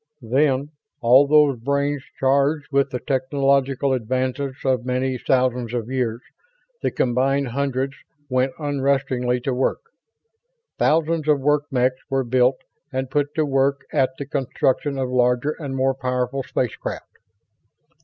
[0.23, 0.69] Then,
[0.99, 6.21] all those brains charged with the technological advances of many thousands of years,
[6.81, 7.93] the combined hundreds
[8.27, 9.81] went unrestingly to work.
[10.79, 12.61] Thousands of work mechs were built
[12.91, 17.19] and put to work at the construction of larger and more powerful space craft.